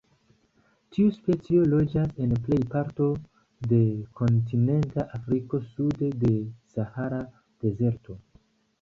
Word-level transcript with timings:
Tiu 0.95 1.11
specio 1.17 1.65
loĝas 1.73 2.15
en 2.25 2.33
plej 2.47 2.59
parto 2.73 3.11
de 3.75 3.81
kontinenta 4.23 5.09
Afriko 5.21 5.63
sude 5.71 6.13
de 6.27 6.37
Sahara 6.75 7.25
Dezerto. 7.41 8.23